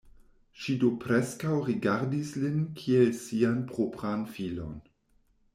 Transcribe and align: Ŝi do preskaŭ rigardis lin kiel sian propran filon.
Ŝi 0.61 0.73
do 0.83 0.87
preskaŭ 1.03 1.59
rigardis 1.67 2.33
lin 2.45 2.57
kiel 2.81 3.15
sian 3.21 3.63
propran 3.75 4.29
filon. 4.35 4.77